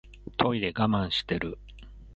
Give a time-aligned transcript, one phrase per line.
[0.35, 1.59] トイレ我慢してる